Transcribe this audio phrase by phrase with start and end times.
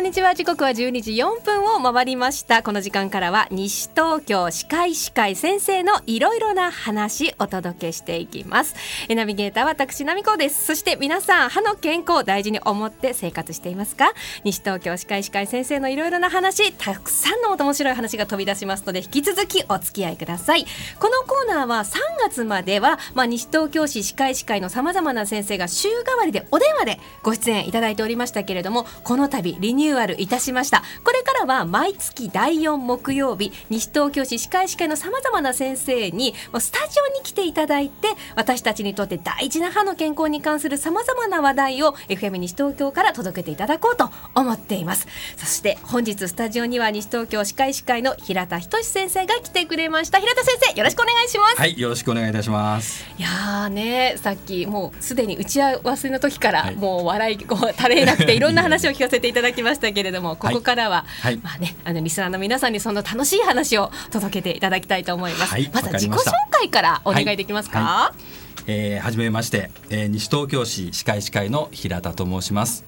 [0.00, 0.34] んにちは。
[0.34, 2.62] 時刻は12時4分を回りました。
[2.62, 8.74] この時間からは西東京歯科医師会先生のいろいろな話お届けしていきます。
[9.10, 10.64] えナビゲーターは私奈美子です。
[10.64, 14.14] そして皆さん歯の健康を大事に思って生活していますか？
[14.42, 20.64] 西東京歯科医師会先生のいろいろな話たくさんの面白い話が飛び出しますので引き続きお付き合いください。
[20.98, 30.82] このコーナーは3月まではまあ西東京市歯科医師会のさまざまな先生が週替わりでお電話でご出演いただいておりましたけれどもこの度リニューアルいたしました。
[31.04, 45.06] これからは毎月第4木曜日西東京市歯科医師会のさまざまな先生にスタジオに来ていただいて私たちにとって大事な歯の健康に関するさまざまな話題を FM 西東京から届けていただこうと思っています。
[45.36, 50.18] そして本日スタジオには西東京歯科医師会の平田仁先生が来てくれました。
[50.18, 51.56] 平田先生よろしくお願いします。
[51.56, 53.04] はいよろしくお願いいたします。
[53.18, 65.50] いやーねさっきもうすでに打ち合わせの時からもう笑いこう垂れなくていろんな話を聞かせていただきましたけれども、ここからは、はい、まあねあのリスナーの皆さんにその楽しい話を届けていただきたいと思います。
[65.50, 67.80] はい、まずは自己紹介からお願いできますか？
[67.80, 72.84] はい、えー、はじめまして、えー、西東京市歯科医師会の平田と申します。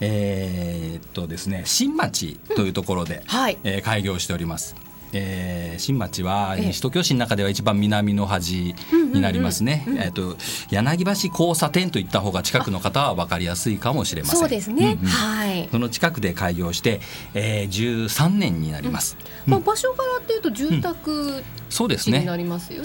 [0.00, 4.74] えー、っとですね新町というところで、うん、はい、えー、開業しております。
[5.12, 8.74] えー、新町は西東京市の中では一番南の端
[9.12, 9.84] になりますね。
[9.98, 10.36] えっ、と
[10.70, 14.38] 柳橋交差点といった方が近くの方は分かりやすいかもしれません。
[14.40, 14.98] そうですね。
[15.00, 15.68] うんうん、はい。
[15.70, 17.00] その近くで開業して、
[17.34, 19.16] えー、13年になります。
[19.46, 22.26] うん、まあ場所からっていうと住宅、そうですね。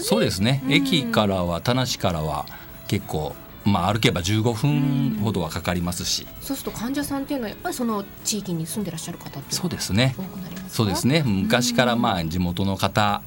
[0.00, 0.62] そうですね。
[0.68, 2.46] 駅からは田無からは
[2.88, 3.34] 結構
[3.66, 10.14] まあ、歩けば15分ほどはかかりますし、うん、そうすると患者さんっていうのはやっぱりその地域に住んでらっしゃる方ってそうですね。
[10.68, 11.22] そうですね。
[11.26, 13.22] 昔からまあ地元の方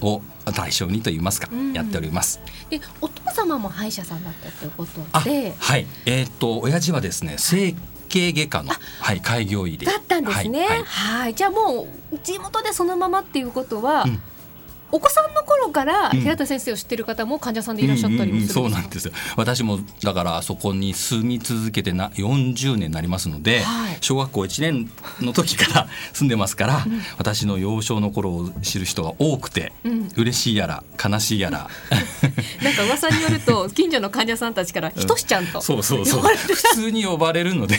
[0.00, 0.22] を
[0.54, 2.40] 対象にと言いますか、うん、やっております。
[2.70, 7.74] で、お父様も歯医者さんだったということで、はい、えっ、ー、と親父はですね、整
[8.08, 10.66] 形外科のはい開業医で、だったんですね。
[10.66, 14.22] はい、はい、じゃあもう地元でそのままっていうことは、うん
[14.92, 19.12] お子さんの頃から平田先生を知ってる方も患者さんでいらっしゃったりもする、うんうんうん、そうなんですよ。
[19.36, 24.90] 私もだからそこに住み続けてな40年になりますので、はい、小学校1年
[25.20, 31.68] の時から 住んでますから、うん、私の幼少の頃を知る人が多くて、うん、嬉しいやら悲しいやら。
[32.62, 36.22] なんか噂によると近所の患者さんたちから「ひとしちゃん」と、そうそうそう。
[36.22, 37.78] 普通に呼ばれるので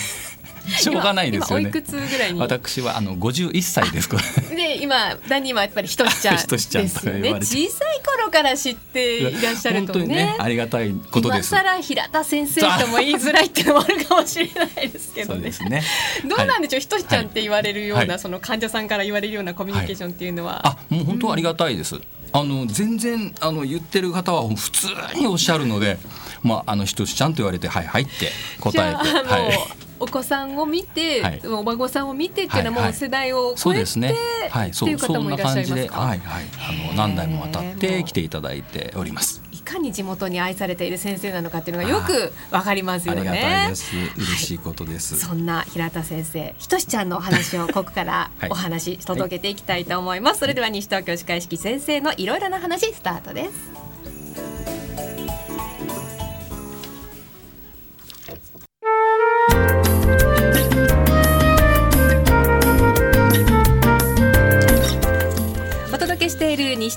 [0.77, 1.69] しょうがないですよね。
[1.69, 2.39] いくつぐらいに？
[2.39, 4.09] 私はあの五十一歳です。
[4.55, 7.33] で今ダニはやっぱりひとしちゃん ですよね。
[7.35, 10.07] 小さい頃から知っていらっしゃるとね。
[10.07, 11.53] ねありがたいことです。
[11.53, 15.51] 今更平田先生とも言いづらいっていうのもあるかもしれないですけどね。
[15.69, 15.83] ね
[16.25, 20.61] どうなんでしょう、ひとしちゃんって言われるような、はい、その患者さんから言われるようなコミュニケーションっていうのは。
[20.63, 21.95] はい、あもう本当ありがたいです。
[21.95, 22.01] うん
[22.35, 25.97] あの全然あの言ってる方は普通におっしゃるので、
[26.43, 29.84] まああのひとしちゃんと言われてはいはいって答えて、はい。
[29.99, 34.15] お子さんを見て、はい、お孫さんを見てっていうのはもう世代を超えて、はいはい、ね
[34.49, 35.99] はい、っていう方もいらっしゃいますか？
[36.01, 36.45] はいはい、
[36.87, 39.41] あの何代もわたって来ていただいております。
[39.51, 43.21] いかに地元に愛されている先生なのかっていうのがよくわかりますよね。
[43.21, 43.95] ありがたいです。
[44.15, 45.17] 嬉しいことです。
[45.17, 50.41] そんな平田先生、ひとしちゃんのお話をここから お話届けていきたいと思います。
[50.41, 53.84] それでは西東京歯科医師先生のいろいろな話スタートです。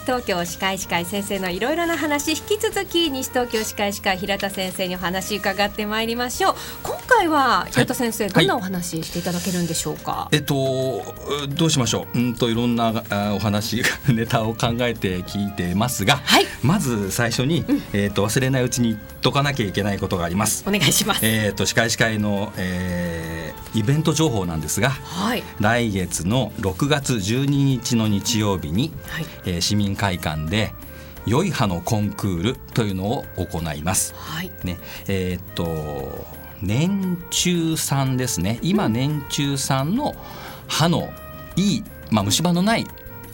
[0.08, 6.54] 東京歯科医師会先生のいろいろな話引き続き西東京歯科医師会平田先生にお話伺ってまいりましょう。
[6.82, 10.54] 今回は平田先生、はい、どんなお話していただけるんでしょうか、はい、えっと
[11.50, 12.18] どうしましょう？
[12.18, 13.04] うんといろんな
[13.34, 20.64] お話ネタを考えて聞いてますが、はい、まず最初に、うん、えっと忘れないうちに言っとかなきゃいけないことがあります。
[20.66, 21.20] お願いします。
[21.22, 23.37] えっと歯科医師会の、えー、
[23.74, 29.26] イベント情報なんですが、はい、来月の6月12日の日曜日に、はい。
[29.44, 30.72] えー、市民会館で
[31.26, 34.14] 良い歯のコンクールというのを行います。
[34.16, 34.78] はい、ね
[35.08, 36.26] えー、っと
[36.62, 38.58] 年中さんですね。
[38.62, 40.14] 今年中さんの
[40.66, 41.10] 歯の
[41.56, 42.86] いい、まあ、虫歯のない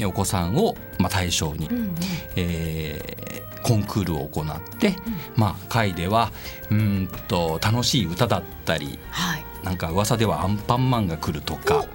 [0.04, 1.94] お子さんを、まあ、対象に、うんうん、
[2.36, 4.94] えー、コンクールを行って、うん、
[5.36, 6.32] まあ、会では
[6.70, 11.86] うんと楽しい歌だったり、はい、なんか噂ではアンパンマンが来るとか。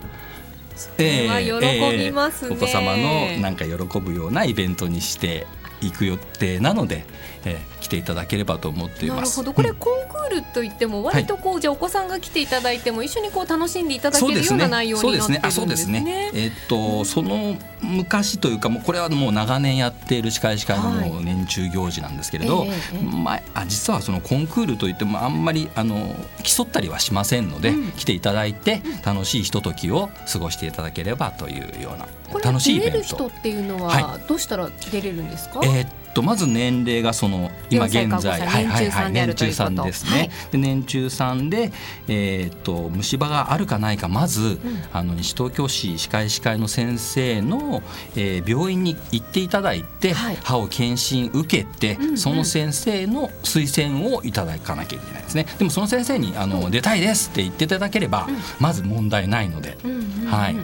[0.98, 5.46] えー、喜びますね、お子様のなんか喜ぶようなイベントにして
[5.82, 7.06] いく予定なので、
[7.46, 9.20] えー、来ていただければと思っています。
[9.20, 9.54] なるほど。
[9.54, 15.52] これ、コンクールといっても割とこう、はい、じゃお子さんが来ていただいても一緒にこう楽しんでいただけるような内容になってるんですね。
[15.52, 16.32] そうですね。
[16.34, 22.70] えっと、その昔というかもうこれはもう長年やっている司会司会のもう年中行事なんですけれど、はい、
[23.02, 32.08] まあ実はそのコンクールといってもあんまりあの競ったりはしませんので、うん、来ていただいて楽しいひとときを過ごしていただければというような
[32.44, 33.02] 楽しいイベント。
[33.02, 35.62] 人っていうのはどうしたら出れるんですか？
[35.64, 35.88] えー、
[36.20, 40.18] とまず年齢がその今現在はいはいはい年中さんですね。
[40.18, 41.72] はい、で年中さんで
[42.08, 44.60] えっ、と虫歯があるかないかまず、うん、
[44.92, 47.82] あの西東京市歯科医師会の先生の、
[48.16, 55.46] えー、病院に行っていただいて、はい、歯を検診受けて、うんうん、その先生の推薦をいただかなきゃいけないですね。
[55.58, 60.56] でもその先生にあの、うん、出たいですって言っていただければ、うん、まず問題ないので、うんうんうん、はい。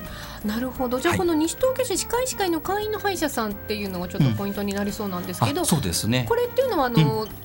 [0.45, 0.99] なるほど。
[0.99, 6.25] じゃあこの西東京市歯科医師会の会員の歯医者さんっていうのがちょっとポイントになりそうなんですけど、うん、そうですね。
[6.27, 7.44] これっていうのはあの、うん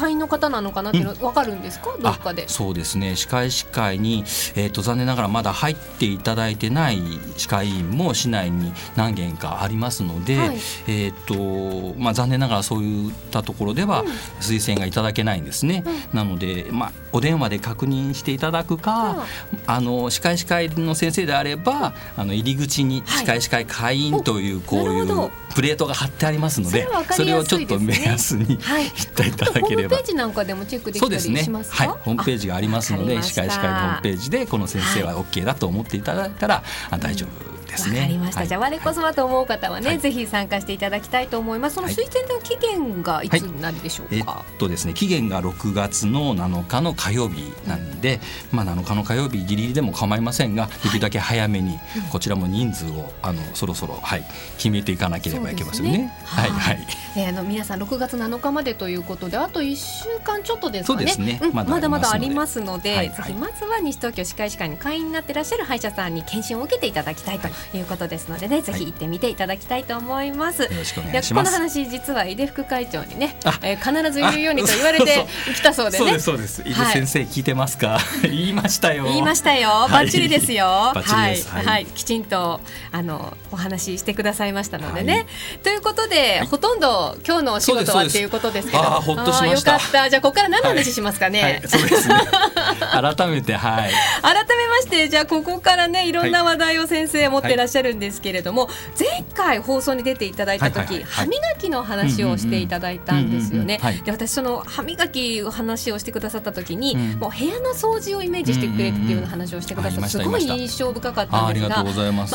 [0.00, 2.48] 会員の方なのかなっていうのわかるんですか、うん、どっかで。
[2.48, 3.16] そうですね。
[3.16, 4.24] 歯科医師会に、
[4.56, 7.00] えーと、残念ながらまだ入っていただいてない
[7.36, 10.48] 歯科医院も市内に何軒かありますので、はい、
[10.88, 14.04] えーとまあ、残念ながらそういったところでは
[14.40, 29.89] 推薦がいただけないんですね、うん、なので、まあ、お電話で確認していただくか、うん、あの歯科医師会の先生であればあの入り口に歯科医師会会員というこういうプレートが貼ってありますのでそれをちょっと目安に、はい、 言っていただければ。
[29.90, 38.00] ページなんかでもチェックできたりしますか、ね、はい、ホームページがありますので歯科医師会のホームページでこの先生は OK だと思っていただいたら、はい、大丈夫ですね。
[38.00, 38.40] わかりました。
[38.40, 41.76] はい、じゃあ我こそはと思う方はね、はい、ぜひ薦加していただきたいと思います。
[41.76, 44.30] その推薦の期限がいつになるでしょうか？
[44.30, 48.20] はい、えっとですね、期限が6月の7日の火曜日なんで、
[48.52, 51.78] うん、まあ7日の火曜日ギリギリでも構いませんが、できるだけ早めに
[52.10, 54.24] こちらも人数をあのそろそろはい
[54.56, 55.98] 決めていかなければいけませんね。
[55.98, 56.86] ねはいはい。
[57.16, 60.98] えー、あの皆さん6月7日までということで、あと1週間ちょっとですかね。
[60.98, 61.40] そうですね。
[61.42, 68.40] うん、まだまだありますので、ぜひまずは西東京歯科医師会の会員になっていらっしゃる歯医者さんに検診を受けていただきたいということですので。
[68.40, 70.62] でねぜひ行ってみていただきたいと思います。
[70.62, 71.52] よろしくお願いします。
[71.52, 76.18] この話実は井出副会長にね、えー、必ず言うようにと言われてきたそうでね。
[76.18, 77.98] そうです井出先生聞いてますか？
[78.22, 79.04] 言いましたよ。
[79.04, 79.68] 言いましたよ。
[79.90, 80.66] バッチリですよ。
[80.66, 82.60] はい、はい、きちんと
[82.92, 85.26] あのお話ししてくださいましたのでね。
[85.62, 89.72] ということでほとんど今日のお仕事はっていうことですけど、あほっとしました。
[89.74, 90.10] よかった。
[90.10, 91.62] じゃあここから何の話しますかね？
[91.66, 92.14] そうですね。
[92.90, 93.90] 改めてはい。
[94.22, 98.68] 改めましてじゃあここからねいろんな話題を先生持っていらっしゃるんですけれども、
[98.98, 103.80] 前回放送に出ていただいた時、歯磨きの話をしていただいたんですよね。
[104.04, 112.26] で私その歯磨きの話をしてくださった時に、もう部屋の掃除をイメージしてくれっていうような話をしてくださって、すごい印象深かったんですが、まあ、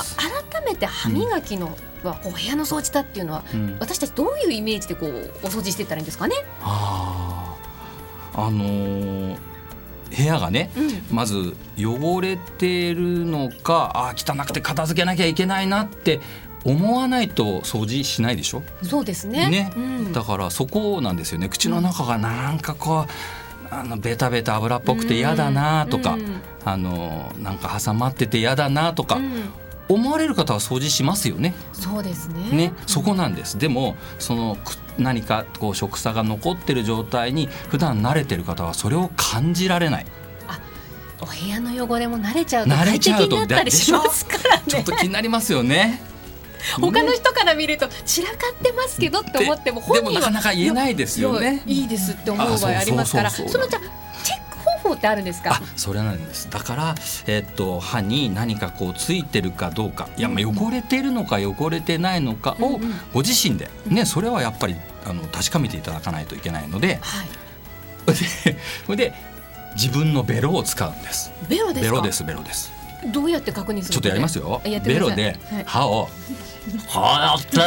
[0.52, 3.44] 改めて歯磨きの、はこう部屋の掃除だっていうのは、
[3.80, 6.36] 私たちどういうイメージでこうお掃除していったらいいんですかね。
[6.62, 7.56] あ
[8.34, 9.55] あのー
[10.16, 16.22] 部屋がね、うん、まず汚れてるのかあ汚くて片付けなきゃいけないなって
[16.63, 18.63] 思わないと掃除しないでしょ？
[18.81, 19.50] そうですね。
[19.50, 21.48] ね、うん、だからそこなんですよね。
[21.48, 29.19] 口の中がなんかこうあのベタベタ油っぽくて嫌だなとか、うん、あのなんか挟まってて嫌だなとか、
[29.90, 31.54] 思われる方は掃除しますよね。
[31.74, 32.50] そうですね。
[32.51, 33.58] ね、そこなんです。
[33.58, 34.58] でもその
[34.98, 40.06] 何かこう食差が残ってる状態に普段慣れてる方はそれを感じられない。
[40.48, 40.60] あ、
[41.22, 44.64] お部屋の汚れも慣れちゃうと快適になったりしますからね。
[44.68, 46.02] ちょっと気になりますよね。
[46.82, 51.62] 他の人から見ると散らかってますけどって思っても本人はなかなか言えないですよね。
[51.66, 53.80] いいですって思う場合ありますから、そのじゃ
[54.89, 55.62] 法ってあるんですか？
[55.75, 56.50] それなんです。
[56.50, 56.96] だから
[57.27, 62.80] えー、っと歯に何かこうついてるかどうか、いやまあ汚れてるのか汚れてないのかを
[63.13, 64.75] ご自身でね、それはやっぱり
[65.06, 68.15] あの確かめていただかないといけないので、はい、
[68.86, 69.13] そ れで
[69.75, 71.32] 自分のベロを使うんです。
[71.50, 72.72] ベロですベロですベロです。
[73.12, 74.62] どうやって確認するちょっとやりますよ。
[74.63, 76.10] ベロで歯を、
[76.89, 77.58] はやって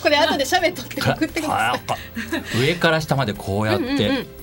[0.00, 1.96] これ後で喋っとって送ってくださ
[2.56, 2.60] い。
[2.60, 4.37] 上から下までこうやって。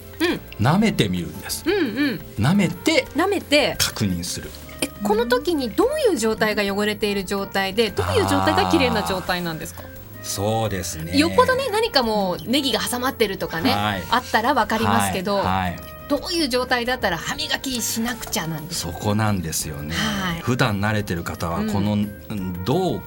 [0.59, 1.63] 舐めてみるんです。
[1.65, 1.77] うんう
[2.13, 4.49] ん、舐めて舐めて確認する。
[4.81, 9.83] えこの時にどういう状態が汚れている状態でどういう状態が綺麗な状態なんですか？
[10.23, 11.17] そうですね。
[11.17, 15.79] よっぽどね何かもうネギが挟まってるとかね、はい、あったらわかりますけど、はいはい、
[16.09, 23.01] どういう状態だったら歯磨きしなくちゃなんですそこなんですよね、はい、普段慣れてる方はこの、うん、どう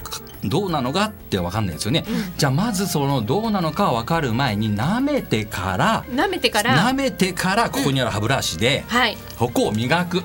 [0.45, 6.91] どうなのかってわかんないですよね、うん、じゃあまずそのどうなのかわかる前に舐めてから舐めてから？
[6.91, 10.25] 舐めてからここにある歯ブラシで、うんはい、ここを磨く、舐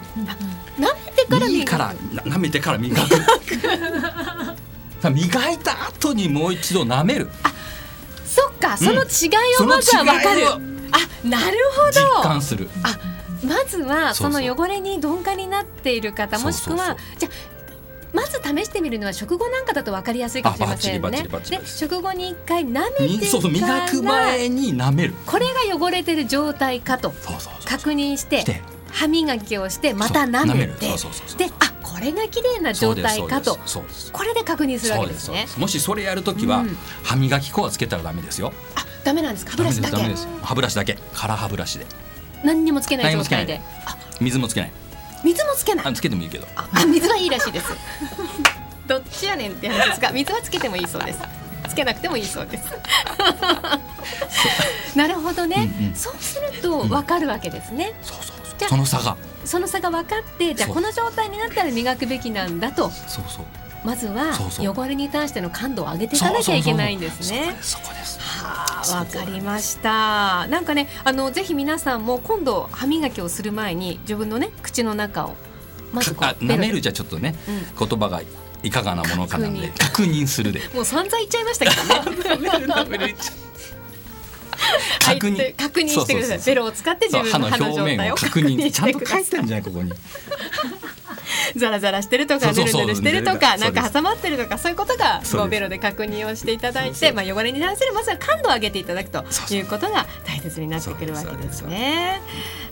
[1.06, 1.72] めてから磨く。
[1.72, 3.10] から舐めてから磨く。
[5.12, 7.30] 磨いた後にもう一度舐める。
[7.44, 7.52] あ
[8.26, 8.70] そっか。
[8.70, 11.92] かその違いをまずは分かる、あなるほど。
[11.92, 12.70] 実感する。
[12.84, 12.98] あ
[13.46, 17.30] まずはその汚れに鈍感になっている方もしくはじゃ
[18.44, 20.60] 試してみるのは食後なんかだと分かりやすいかもし
[20.90, 21.40] れませんね。
[21.50, 25.14] で食後に一回舐めてそうそう磨く前に舐める。
[25.26, 27.14] これが汚れてる状態かと
[27.66, 30.88] 確認して歯磨きをしてまた舐めて
[31.38, 33.58] であこれが綺麗な状態かと
[34.12, 35.48] これで確認するわけですね。
[35.58, 38.52] もしそれやるときは、うん、歯磨き粉はつけたらダメですよ。
[38.76, 39.52] あダメなんですか？
[39.52, 39.98] 歯ブラシだけ？
[40.42, 40.98] 歯ブラシだけ。
[41.14, 41.86] カラー歯ブラシで。
[42.44, 43.62] 何にもつけない状態で。
[44.22, 44.72] 水もつけない
[45.24, 45.88] 水もつけない。
[45.88, 46.48] あつけてもいいけど。
[46.56, 47.68] あ水はいいらしいです。
[48.88, 51.20] どっちやねんって話ですが水はつけてもいいそうです。
[51.70, 52.66] つけなくてもいいそうです。
[54.98, 58.38] なるほどね、うんうん、そうするとわかるわけですね、うん、そうそう。
[58.60, 59.18] そうその差が。
[59.46, 62.90] その差が分かってじゃあこの状態になったら磨くべきなんだと。
[62.90, 63.46] そうそう
[63.84, 67.56] まずは汚れに対しての感度を上げていかなきゃいけないんですね。
[67.62, 70.48] そこですはあ、わかりました。
[70.48, 75.36] なんかね、あのぜひ皆さんも今度歯磨きをする前に自分のね口の中を
[75.92, 78.22] まずこう舐めるじゃちょっとね、うん、言葉が
[78.64, 80.62] いかがなものかなんで確認するで。
[80.74, 83.16] もう散々言っちゃいましたけどね。
[85.00, 86.40] 確認確認してください。
[86.46, 89.92] ベロを使って自分の歯の状態を確認ちゃんと書いてんじゃないここに。
[91.56, 102.22] ザラザラしてるとかぬるぬるしてるとかなんか挟まってるとかそういうことがこうベロで確認をしていただいてまあ汚れに対するまずは感度を上げていただくということが大切になってくるわけですね。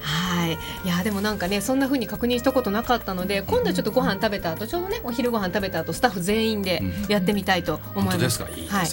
[0.02, 0.58] はい。
[0.86, 8.42] いやでもなんかねそんな風に確認したことなかったので今度ちょっとご飯食べた後ちょうどねお昼ご飯食べた後スタッフ全員でやってみたいと思います。
[8.42, 8.50] は
[8.84, 8.88] い、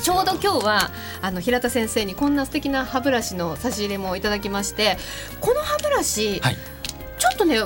[0.00, 4.96] ちょうど今日はあの平田先生にこんな素敵な歯ブラシの差し入れもいただきまして
[5.40, 6.56] この歯ブラシ、はい、
[7.18, 7.58] ちょっとね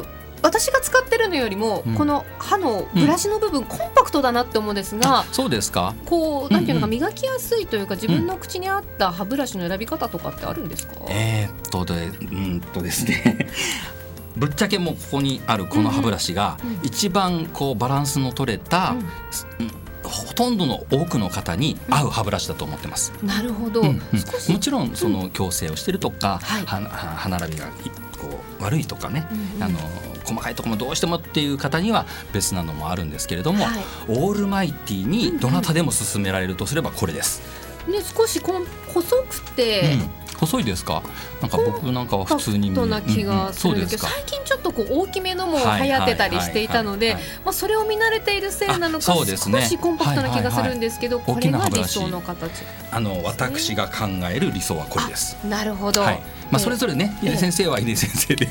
[0.42, 5.94] 私が使ってるのよりも、うん、この歯のブラシの部分、うん、コンパクトだなって思うんですが、そうですか？
[6.06, 13.48] こうなんていうのか、磨きやすいというか自分の口に合った歯ブラシの選び方とかってあるんですか、えー、っとでうんとですね。
[14.36, 18.96] ぶっちゃけもうここにあるこの歯ブラシが一番こうバランスの取れた、
[19.58, 19.70] うん
[20.04, 23.12] ほとんどの多くの方に合う歯ブラシだと思ってます。
[23.22, 23.96] なるほど、うんうん、
[24.52, 27.66] もちろんその矯正をしてるとか、はい、歯並びが
[28.22, 29.78] こう悪いとかね、うんうん、あの
[30.24, 37.42] 細かいところもどうしてもっていう方には別なのもあるんですけれども、はい、オールマイティにどなたでも勧められるとすればこれです。
[37.88, 41.02] ね、少しこん細くて、うん、細いですか？
[41.40, 55.36] なんか僕なんかは普通に見な気がするんですけど、最近ちょっとこう大きめのも流行ってたりしていたのでまあそれを見慣れているせいなのか少しコンパクトな気がするんですけど、これが理想の形、あの私が考える理想はこれです。
[55.46, 56.20] なるほど、はい。
[56.50, 58.48] まあ、それぞれね、井出先生は井出先生で、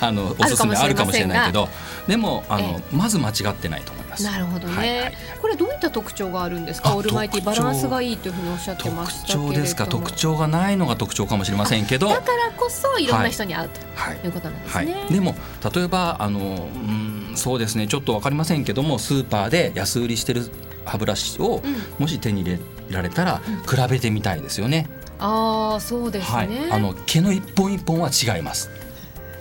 [0.00, 1.68] あのおすすめあるかもしれないけど
[2.06, 4.05] でもあの、まず間違ってないと思います。
[4.22, 6.96] なるほどね、これどういった特徴があるんですか？
[6.96, 12.08] オールマイティバランスがいいというふうにおっしゃってました特徴ですか特徴がないのが特徴かもしれませんけど。
[12.08, 14.94] だからこそいろんな人に合うということなんですね。
[15.10, 15.34] でも
[15.74, 17.86] 例えばあのうんそうですね。
[17.86, 20.50] ちょっとわかりませんけどもスーパーで安売りしてる
[20.84, 21.62] 歯ブラシを、
[21.98, 22.58] もし手に入れ
[22.90, 24.88] られたら比べてみたいですよね。
[25.18, 28.70] ああそうですね、はい、あの毛の一本一本は違います。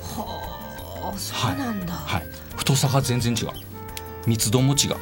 [0.02, 3.50] はあそうなんだ、はい、はい、太さが全然違う
[4.26, 4.96] 密度も違う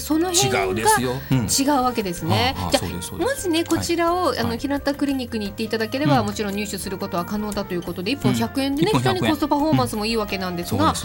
[0.00, 2.54] その辺が違うわけですね。
[2.70, 2.80] じゃ
[3.18, 10.98] まずねこちらを、あの平田クリニックに行っていただければ、もちろん入手することは可能だということで1本100円でね、非常にコストパフォーマンスもいいわけなんですが、ね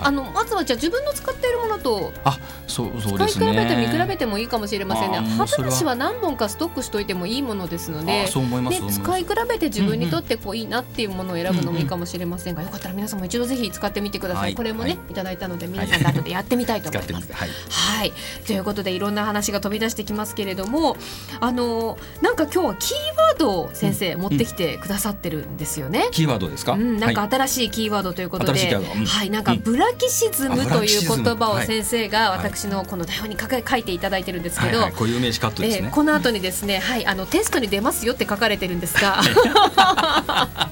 [0.00, 5.18] あのまずはじゃあ自分の使っているものとあそうそう使い比べて見比べてもいいかもしれませんね。
[5.18, 14.54] 歯ブラシは何本かストックしておいてもいいものですので、ね、使い比べて自分にとってこういいなっていうものを選ぶのもいいかもしれませんが、よかったら皆さんも一度ぜひ使ってみてください。
[14.54, 17.32] これもね、い、ただいたので皆さんで後でやってみたいと思います。
[17.32, 17.50] はい。
[17.68, 18.12] はい
[18.46, 20.96] ということでいろんな話が飛び出してきますけれども
[21.40, 22.96] あのなんか今日はキー
[23.28, 26.08] ワードを先生、持ってきてくださってるんですよね。
[26.12, 39.20] キーワードですか、うん、なんか新しいキーワードということで、はい、なんかブラキシズムという言葉を先生が私のこの台本に書書いていただいてるんですけど、はい固有名詞カットですね、この後にですね、はい、あのテストに出ますよって書かれてるんですが。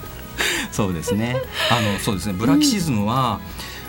[0.72, 1.36] そうですね。
[1.70, 2.32] あのそうですね。
[2.32, 3.40] ブラキシズムは、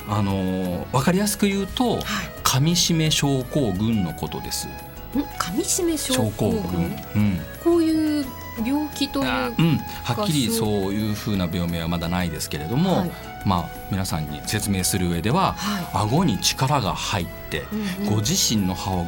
[0.08, 4.68] あの分かりやすく言うと、噛み締め症候群のことです。
[5.14, 8.26] 噛み締め症候群、うん、こういう
[8.66, 13.12] 病気という、うん、はっきりそういうふうな病名はまだないですけれども、はい、
[13.46, 19.08] まあ皆さんに説明する上では、はい、顎に力が入って、うんうん、ご自身の歯をぐっ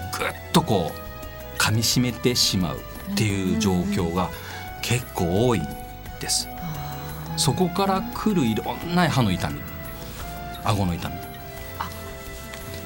[0.54, 2.77] とこう噛み締めてしまう
[3.12, 4.30] っていう状況が
[4.82, 5.62] 結構多い
[6.20, 6.48] です。
[7.36, 9.60] そこから来るいろんな歯の痛み。
[10.63, 11.16] 顎の痛み。
[11.80, 11.89] あ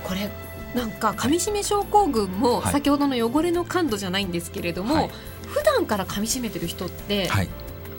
[0.03, 0.29] これ
[0.75, 5.09] なんか噛み締め症候群も先ほどの汚れの感度じゃないんですけれども、はい、
[5.47, 7.49] 普段から噛み締めてる人って、はい、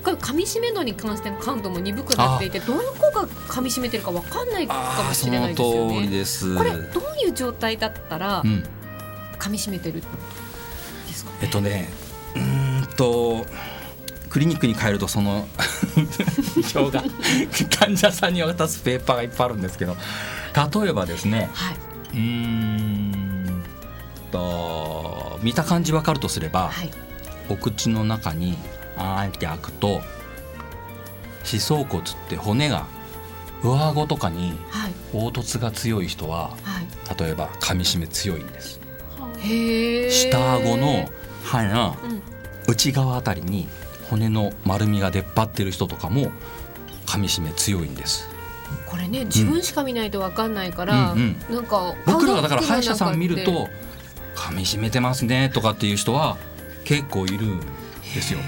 [0.02, 6.59] 噛み締め度に関しての感度も鈍くなっていてどの子が噛み締めてるか分かんないかもしれないですよね。
[6.59, 8.43] これどういう状態だったら、
[9.38, 10.07] 噛み締めてるで
[11.12, 11.91] すか、ね、えっとね
[12.35, 13.45] うんと
[14.31, 15.47] クリニックに帰るとその
[17.79, 19.97] 患者さんに渡すペーパーがいっぱいあるんですけど
[20.83, 21.76] 例えばですね、はい、
[22.14, 23.62] うん
[24.31, 26.90] と見た感じ分かるとすれば、はい、
[27.49, 28.57] お口の中に
[28.97, 30.00] あーって開くと
[31.45, 32.87] 歯槽骨って骨が
[33.62, 34.54] 上顎とかに
[35.12, 38.81] 凹凸が強い人は、はい、例えば噛みしめ強いんです。
[40.11, 41.09] 下顎の
[41.42, 41.97] 歯の
[42.69, 43.69] 内側あたりに
[44.09, 46.31] 骨の丸みが出っ張ってる人とかも
[47.07, 48.28] 噛みしめ強いんです。
[48.93, 53.71] これね自分しか見ないと分かんないから、うんうん、なんか僕らがだから歯医者さん見ると
[54.37, 56.37] 噛みしめてますねとかっていう人は
[56.85, 57.61] 結構いるん
[58.15, 58.39] ですよ。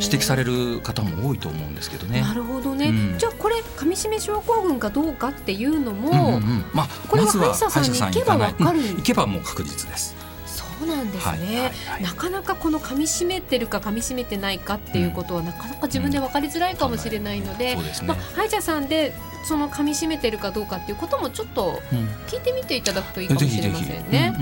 [0.00, 2.22] 指摘される方も多いと思うんですけどね。
[2.22, 2.88] なるほどね。
[2.88, 10.16] うん、じゃあこれ噛み締め症候群かどうかっていうのも、うんうんうん、まあこれは歯医者さんに行けばわかる、行けばもう確実です。
[10.46, 11.38] そうなんですね、はい。
[11.38, 11.72] はい。
[11.86, 17.82] はい、なかなかこの噛み締めてるか噛み締めてないかっていうことは、なかなか自分で分かりづらいかもしれないので、うん。
[17.84, 21.80] ね、まあ、歯医者さんでその噛み締めてるかどうかっていうこともちょっと
[22.28, 24.34] 聞いてみていただくといいかもしれませんね。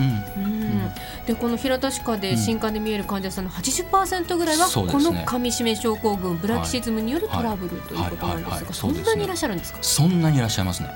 [1.27, 9.79] でこの平田歯科で新刊で見える患者さんの80%ぐらいは、この噛み締め症候群ブラキシズムによるトラブルということなんですが、そんなにいらっしゃるんですか？
[9.83, 10.89] そんなにいらっしゃいますね。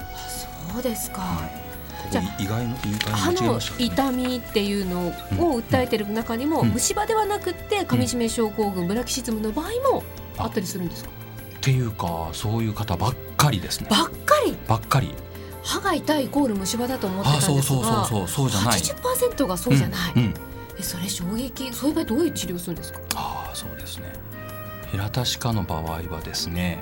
[0.73, 1.49] そうですか、
[2.11, 2.77] じゃ意外の
[3.13, 5.13] 歯の痛みっていうのを
[5.63, 10.03] 訴えてる中にも、虫歯ではなくて噛み締め症候群ブラキシズムの場合も
[10.39, 11.11] あったりするんですか？
[11.67, 13.89] っていうかそういう方ばっかりですね。
[13.91, 14.57] ばっかり？
[14.69, 15.13] ばっかり。
[15.65, 18.79] 歯が痛いイコール虫歯だと思ってたんですがそうそうそうそうじゃない。
[18.79, 20.35] 80%がそうじゃない、うんうん、
[20.79, 23.01] えそれ衝撃そういう場合どういう治療するんですか？
[23.17, 24.13] ああそうですね。
[24.93, 26.79] 平田歯科の場合はですね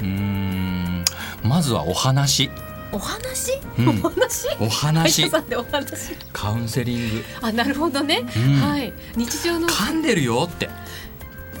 [0.00, 1.04] うん
[1.42, 2.48] まずはお話。
[2.92, 4.48] お話、うん、お話？
[4.58, 5.26] お話。
[5.26, 6.16] お話。
[6.32, 7.24] カウンセリング。
[7.42, 8.90] あなるほどね、うん、はい。
[9.16, 9.68] 日常の。
[9.68, 10.70] 噛んでるよって。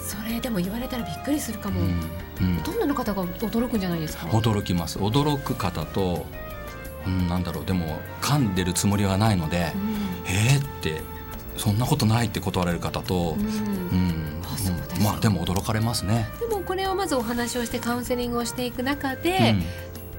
[0.00, 2.00] それでも言われたらびっくりするかも、うん
[2.40, 4.26] うん、ほとんどの方が驚くんじゃないですか？
[4.26, 4.98] 驚きます。
[4.98, 6.26] 驚く方と、
[7.06, 7.64] うん、なんだろう。
[7.64, 11.02] でも噛んでるつもりはないので、うん、えー、って
[11.56, 13.50] そんなことないって断られる方と、うん、う
[13.94, 14.42] ん、
[15.02, 16.28] まあでも驚かれますね。
[16.40, 19.54] でもこれをまずお話をしてカウンセリングをしていく中で、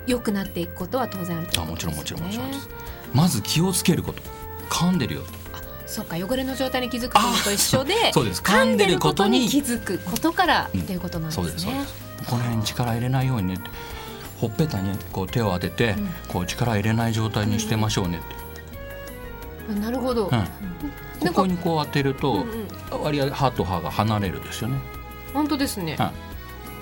[0.08, 2.70] 良くなっていくことは当然あると思います、ね、もちろんもちろんもちろんです。
[3.14, 4.22] まず気をつけること。
[4.70, 5.22] 噛んでるよ。
[5.88, 8.42] そうか汚れの状態に気づくのと一緒でそうです。
[8.42, 13.58] 噛んでることに気づくことからっていうことなんですね、うん、そうですこの辺に力入れないようにね
[14.40, 18.20] ほっぺたにこう手を当てて、うん、こう力入れない状態にしてましょうね
[19.70, 22.46] って、なるほど、ここにこう当てると、
[22.92, 24.78] 割合歯と歯が離れるですよね。
[25.34, 25.98] 本当ですね、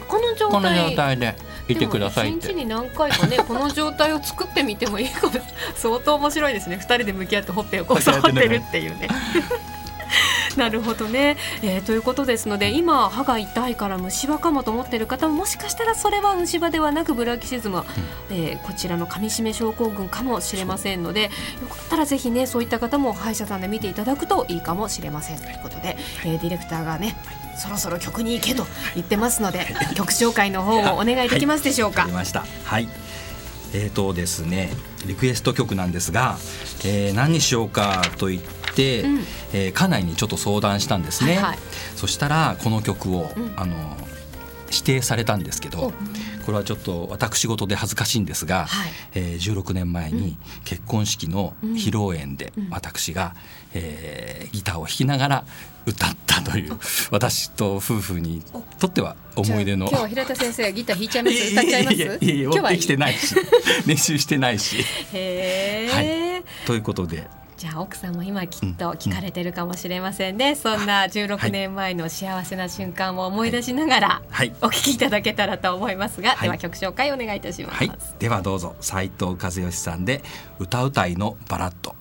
[0.08, 1.36] この状態この状態で
[1.68, 5.34] いてください一日に何回かね この状態を作ってみてもいいかも
[5.76, 6.78] 相当面白いですね。
[6.78, 9.08] 二人で向き合ってほっぺをこう触ってるっていうね。
[10.58, 17.84] なるほどね、えー、ということですので今歯が痛いから虫歯かもと思っている方ももしかしたらそれは虫歯ではなくブラキシズム、うん、
[18.30, 21.30] えー、こちらの噛み締め症候群かもしれませんのでよ
[21.68, 27.18] かったらぜひねそういった方も歯医者さんで見ていただくといいかもしれませんということで、えー、ディレクターがね
[27.58, 32.04] そろそろ曲に行けと言ってますので曲紹介の方をお願いできますでしょうか。
[32.04, 32.46] はい、ました。
[32.66, 32.88] はい。
[33.76, 34.72] えーとですね、
[35.08, 36.38] リクエスト曲なんですが、
[36.86, 39.20] えー、何にしようかと言って、うん、
[39.54, 41.58] えー、家内にちょっと相談したんですね、はいはい、
[41.96, 43.76] そしたらこの曲を、うん、あの
[44.68, 45.94] 指定されたんですけど、
[46.48, 53.36] これはちょっと私事で恥ずかしいんですが、はい、えー、16年前に結婚式の披露宴で私が、
[53.76, 55.46] えー、ギターを弾きながら
[55.86, 56.80] 歌ったという
[57.12, 58.42] 私と夫婦に
[58.80, 59.90] とっては思い出の。
[59.90, 61.52] 今日は平田先生ギター弾いちゃいます？
[61.52, 61.96] 歌っちゃいます？
[61.98, 63.36] いやいやいや持ってきてないし
[63.86, 64.78] 練習してないし。
[64.78, 67.28] はい、ということで
[67.64, 78.76] じゃあ奥さんも今きっと聞かれてるかもしれませんね、うん、そんな16年前の幸せな瞬間を思い出しながら、はい、お聞きいただけたらと思いますが、はい、では曲紹介お願いいたします、はい、ではどうぞ。
[78.82, 80.24] 斉藤和義さんで
[80.60, 81.96] 歌うたいのバラッド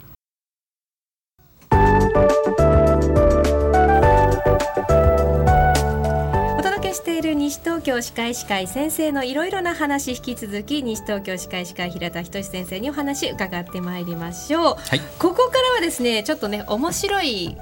[7.53, 17.59] 西東京歯科医師会先生のいろいろな話引き続き西東京歯科医師会平田仁先生にお話伺ってまいりましょう、はい、ここからはですねちょっとね面白い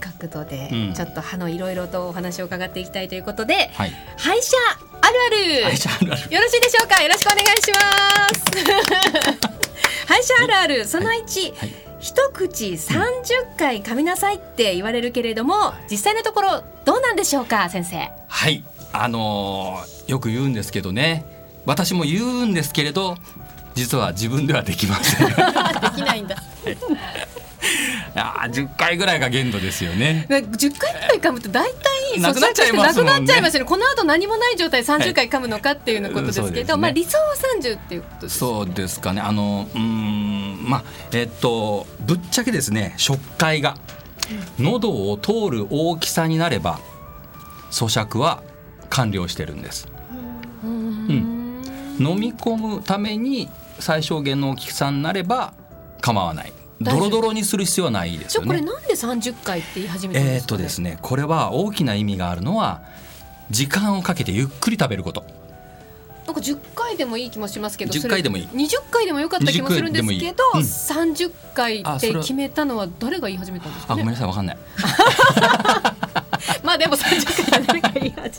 [0.00, 4.56] 角度で、ちょっと歯のいろいろとお話を伺っていきたいということで、はい、歯医者
[5.00, 5.60] あるある。
[5.62, 7.02] よろしいでしょうか？
[7.02, 7.78] よろしくお願いしま
[8.34, 9.38] す。
[10.06, 10.84] 歯医者あるある。
[10.86, 11.22] その1、はい
[11.56, 11.74] はい。
[12.00, 18.10] 一口三十回噛みなさいって言われるけれども、実際のところどうなんでしょうか先生？
[18.26, 21.24] はいあのー、よく言うんですけどね
[21.66, 23.16] 私も言うんですけれど
[23.74, 26.76] 実は自分ではできません できないんだ、はい
[28.14, 30.26] あ10回ぐらいが限度ですよね。
[30.28, 33.12] 10回ぐらい噛むと大体なくなっちゃいますもんね。
[33.12, 33.64] なくなっちゃいますね。
[33.64, 39.20] この後何もない状態30回噛むのかっていうのことですけど、はいね、まあ理想は30っていうことです、そうですかね。
[39.20, 43.76] あのうんまあえっとぶっちゃけですね食会が
[44.58, 46.80] 喉を通る大きさになれば
[47.70, 48.42] 咀嚼は
[48.90, 49.88] 完了してるんです。
[50.62, 51.62] うん、
[51.98, 53.48] 飲み込むために
[53.78, 55.54] 最小限の大きさになれば
[56.00, 56.52] 構わない。
[56.80, 58.48] ドロドロにする必要はないですよね。
[58.48, 62.80] これなんで30回って言い始めたんですか、ね、えっとですねこれは大きな意味があるのは
[63.50, 65.24] 時間をかけてゆっくり食べること。
[66.26, 68.46] なんか10回でもいい気もしますけど10回でもいい。
[68.46, 74.58] 20回でもよかった気もするんですけど、うん、30回って決めたのは誰が言い始めたんですか、ね、あごめんなさいわかんない。
[76.62, 78.30] まあでも30回誰か言い始め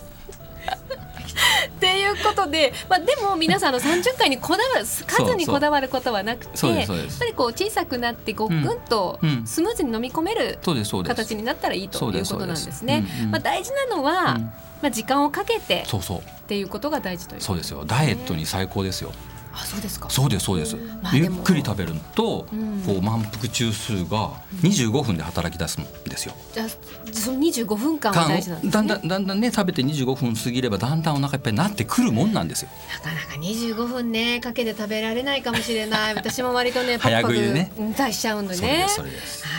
[2.35, 10.59] ことで、まあ、でも皆さんの30回にこだわる数にこだわることはなくてやっぱりこう小さくなってごっくんとスムーズに飲み込める
[11.05, 13.05] 形になったらいいということなんですね。
[13.29, 14.37] まあ、大事なのは、
[14.81, 17.85] まあ、時間をかけてっていうことが大事という、ね、そうですよ。
[17.85, 19.11] ダイエットに最高ですよ。
[19.53, 20.09] あそうですか。
[20.09, 26.33] そうですそうです、まあ、ゆっくり食べると、うん、こう満腹中枢が25分で働き出すんですよ。
[26.53, 26.67] じゃ
[27.11, 32.69] その25分間は大事なんです、ね、だんだんだんだんね食べて25分過ぎればだんだんお腹いっぱいになってくるもんなんですよ。
[33.03, 36.15] なかなか25分ねかけて食べられないかもしれない。
[36.15, 38.87] 私も割とねパクパクね対しちゃうのね。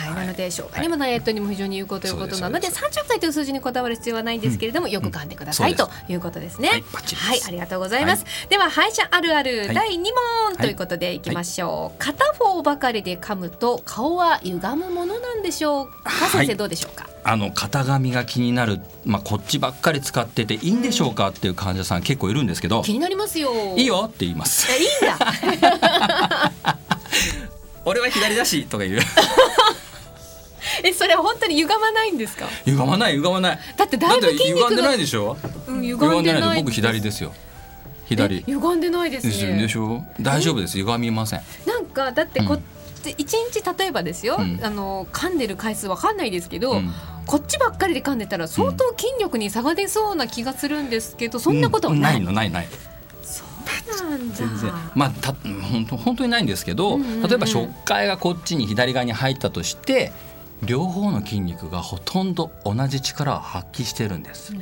[0.03, 6.83] はい、なので消化にもダイエットにも非常に有効ということなので30回という数字にこだわる必要はないんですけれども、よく噛んでくださいということですね。
[7.15, 8.25] はい、ありがとうございます。
[8.49, 9.99] では歯医者あるある第2
[10.47, 17.09] 問ということでいきましょう、はい、片方ばかりで噛むと顔は歪むものなんでしょうか、先生どうでしょうか？
[17.25, 23.51] あの型紙が気になる、まあ、こっちばっかり使ってていいんでしょうかっていう患者さん結構いるんですけど、気になりますよ。
[23.75, 24.71] いいよって言います。
[24.71, 25.19] いいんだ。
[27.83, 29.01] 俺は左だしとか言う。
[30.81, 32.47] えそれは本当に歪まないんですか？
[32.65, 33.59] 歪まない歪まない。
[33.75, 35.35] だってだいぶ筋肉歪んでないでしょ、
[35.67, 37.33] うん、歪んでない僕左ですよ
[38.15, 38.43] 左。
[38.45, 39.61] 歪んでないですね。
[39.61, 40.03] でしょ。
[40.19, 40.77] 大丈夫です。
[40.77, 41.41] 歪みません。
[41.65, 42.63] なんかだってこ、うん、
[43.17, 46.91] 一日例えばですよ、うん、あの噛んでる回数わかんないですけど、うん、
[47.25, 52.67] こっちばっかりで噛んでたら相当筋力に差が出そうな気がするんですけど、そんなことはない、のないない。
[53.23, 53.43] そ
[54.05, 54.35] うなんだ。
[54.35, 54.71] 全然。
[54.95, 60.11] まあた本当本当にないんですけど、うんうんうん、例えば食海がこっちに左側に入ったとして
[60.63, 64.53] 両方の筋肉がほとんど同じ力を発揮してるんです。
[64.53, 64.57] へ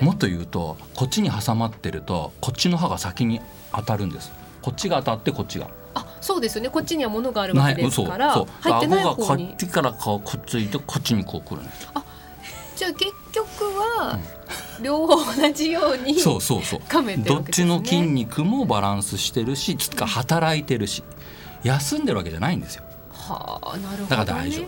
[0.00, 3.40] もっと言うとこっちに挟まってるとこっちの歯が先に
[3.72, 4.32] 当たるんです。
[4.62, 5.68] こっちが当たってこっちが。
[5.94, 6.70] あそうですよね。
[6.70, 8.34] こっちには物があるわけですから。
[8.34, 8.46] そう。
[8.62, 11.88] そう顎がこっちからこうくっついてこっちにこうくるんです。
[11.94, 12.04] あ
[12.76, 14.20] じゃあ結局は、
[14.80, 16.80] 両方同じように そうそうそう。
[17.24, 21.02] どっちの筋肉もバランスしてるしつか働いてるし。
[21.62, 22.84] 休んでるわけじゃないんですよ。
[23.12, 24.66] はあなるほど、ね、だから大丈夫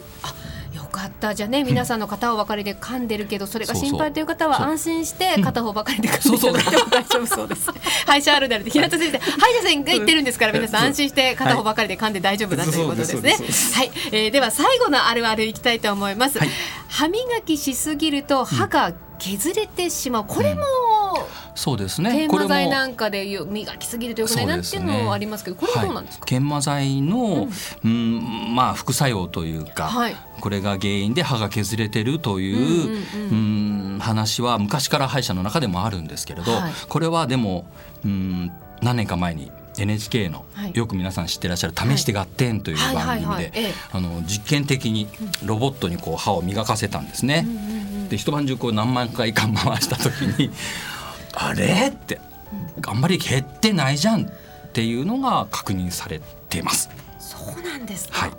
[0.90, 7.70] かったじゃあね皆さんの片方ばかりで噛んでるけどそれが心配という方は安心して片方ばかりで噛んでいただいても大丈夫そうです。
[8.06, 13.36] 歯医者あるなるで平田先生歯医者さんが言ってるんですから皆さん安心して片方ばかりで噛んで大丈夫だということですね。
[13.74, 16.38] はい、えー、では最後のあるあるいきたいと思います。
[16.88, 20.24] 歯磨きしすぎると歯が削れてしまう。
[20.26, 20.62] これも、
[21.54, 22.28] そうですね。
[22.28, 26.26] 研磨剤なんかで磨きすぎるとよくないなっていうのもありますけど、これはどうなんですか？
[26.26, 27.48] 研磨剤の、
[27.84, 32.98] うん、まあ副作用というか、はい、これが原因で歯が削れてるという、
[33.30, 37.66] うん、話は昔から歯医者の中でもあるんですけれど、はい、これはでも、
[38.04, 43.52] うん、何年か前に NHK のよく皆さん知ってらっしゃる「試して合点」という番組で
[44.26, 45.08] 実験的に
[45.44, 47.46] ロボットにこう歯を磨かせたんですね。
[48.10, 50.50] で一晩中こう何万回か回した時に
[51.34, 51.88] あれ？
[51.88, 52.20] って
[52.86, 54.30] あんまり減ってないじゃんっ
[54.72, 56.90] ていうのが確認されています。
[57.18, 58.30] そうなんですはい。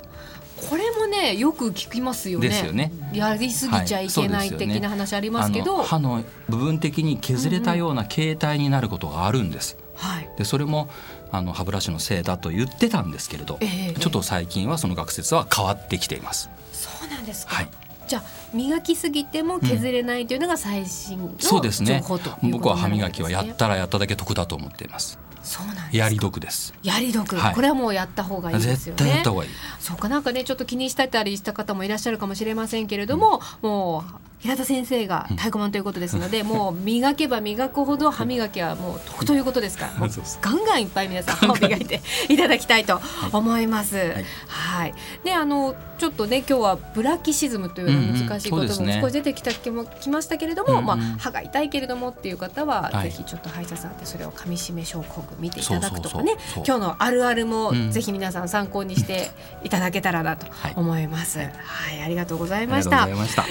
[0.69, 2.49] これもねよく聞きますよね。
[2.49, 2.91] ですよね。
[3.13, 9.77] やりすぎちゃいけない的な話ありますけど、はいね、歯の部分的に削れたような形態になることがあるんです。
[9.95, 10.89] はい、でそれも
[11.32, 16.49] あの歯ブラシのせいだと言ってたんですけれど、えー、ちょっと最近はその学説は変わってきています。
[16.71, 17.56] そうなんですか？
[17.56, 17.69] はい。
[18.12, 22.04] じゃあ磨きすぎても削れないというのが最新のそうですね。
[22.43, 25.17] 僕は歯磨きはやったらやっただけ得だと思っています。
[25.41, 26.74] そうなんですやり得です。
[26.84, 28.97] やり得、はい、これはもうやった方がいいですよね。
[28.97, 29.50] 絶対やった方がいい。
[29.80, 30.10] そうか。
[30.10, 39.93] なんかねちょっと気にしたりした方もいらっしゃるかもしれませんけれども、うん、もう平田先生が太鼓判ということですので、うん、もう磨けば磨くほど歯磨きはもう得ということですから、
[40.41, 42.41] ガンガンいっぱい皆さん 歯を磨いてい。
[42.41, 42.99] ただきたいと
[43.32, 43.95] 思います。
[43.97, 56.34] はい、はい、であのちょっとね今日はブラキシズムというの難しいことも少し出てきた気もきましたけれども、うんうん、まあ歯が痛いけれどもっていう方は、はい、ぜひちょっと歯医者さんでそれを噛み締め症候群見ていただくとかね。
[56.65, 59.30] 今日のあるあるもぜひ皆さん参考にして
[59.63, 61.38] いただけたらなと思います。
[61.38, 63.08] はい、はい、ありがとうございました。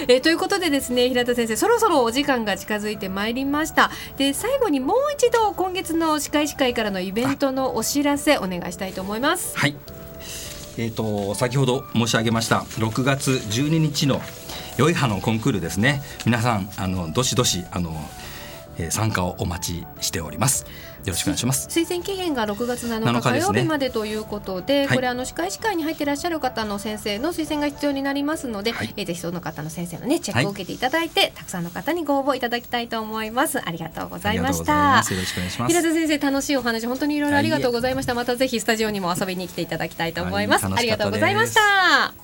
[0.09, 1.55] えー、ということでですねですね平田先生。
[1.55, 3.91] そろそろお時間が近づいてまいりました。
[4.17, 9.55] で最後にもう一度今月の歯科医師会からのイベントのお知らせお願いしたいと思います。
[9.57, 9.75] はい。
[10.77, 14.21] えーと、先ほど申し上げました6月12日の
[14.77, 16.01] 良い歯のコンクールですね。
[16.25, 17.93] 皆さんあのどしどしあの、
[18.77, 20.65] えー、参加をお待ちしております。
[21.05, 21.67] よろしくお願いします。
[21.67, 33.59] 推薦期限が6月7日火曜日までということで、ね、これあの歯科医師会に入っていらっしゃる方の先生の推薦が必要になりますので、はい、えー、ぜひその方の先生のねチェックを受けていただいて、はい、たくさんの方にご応募いただきたいと思います。
[33.59, 35.03] ありがとうございました。
[35.09, 35.73] よろしくお願いします。
[35.73, 42.20] 平田先生楽しいお話本当にいろいろありがとうございました、またぜひスタジオにも遊びに来ていただきたいと思います、ありがとうございました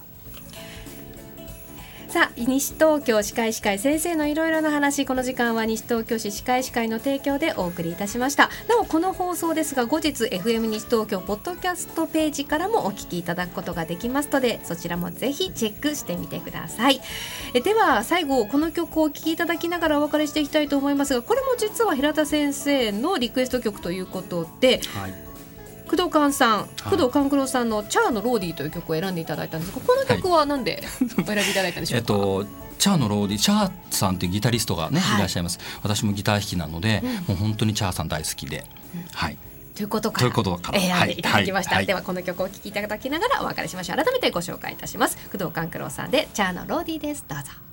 [2.09, 5.05] さあ西東京歯科医師会先生のいろいろな話。
[5.05, 8.49] この時間は西東京市歯科医師会の提供でお送りいたしました。
[8.69, 17.01] なおこの放送ですが後日 FM 西東京ポッドキャストページからもお聞きいただくことができますのでそちらもぜひチェックしてみてください。
[17.53, 25.26] えでは最後この曲をお聴きいただきながらお別れしていきたいと思いますがこれも実は平田先生のリクエスト曲ということで、はい。
[25.87, 29.71] 工藤勘さん、工藤官九郎さんの「チャーのローディー」という曲を選んでいただいたんです。
[29.71, 30.83] がこの曲はなんで
[31.19, 35.59] お選びいただいたんでしょうか、えっとチャーのローディチャーさんっていうギタリストがね、はい、いらっしゃいます。
[35.81, 39.37] 私もギター弾きなので、うん、もう本当にチャーさん大好きで、うん、はい。
[39.75, 40.17] ということか。
[40.17, 40.71] らということか。
[40.71, 43.97] ら選んでいただきました、はい、ではこの曲を聴きいただきながらお別れしましょう。
[43.97, 45.17] 改めてご紹介いたします。
[45.31, 47.25] 工藤官九郎さんでチャーのローディーです。
[47.27, 47.66] どうぞ